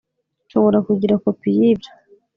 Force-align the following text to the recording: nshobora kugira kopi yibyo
nshobora 0.45 0.77
kugira 0.87 1.15
kopi 1.23 1.47
yibyo 1.57 1.91